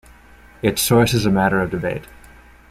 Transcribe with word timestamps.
Its 0.63 0.81
source 0.81 1.13
is 1.13 1.27
a 1.27 1.29
matter 1.31 1.61
of 1.61 1.69
debate. 1.69 2.05